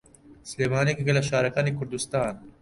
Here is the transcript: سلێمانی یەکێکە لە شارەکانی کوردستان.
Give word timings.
سلێمانی 0.49 0.91
یەکێکە 0.91 1.13
لە 1.17 1.23
شارەکانی 1.29 1.75
کوردستان. 1.77 2.33